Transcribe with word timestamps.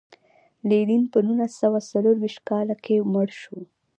لینین 0.69 1.03
په 1.11 1.19
نولس 1.25 1.53
سوه 1.61 1.79
څلور 1.91 2.15
ویشت 2.19 2.41
کال 2.49 2.67
کې 2.85 2.95
مړ 3.13 3.27
شو. 3.41 3.59